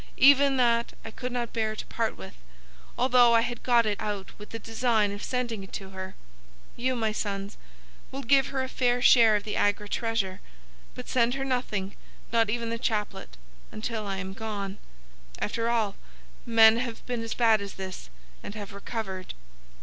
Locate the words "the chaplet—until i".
12.71-14.17